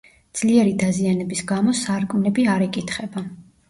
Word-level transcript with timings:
ძლიერი 0.39 0.73
დაზიანების 0.85 1.45
გამო 1.53 1.79
სარკმლები 1.85 2.51
არ 2.59 2.71
იკითხება. 2.73 3.29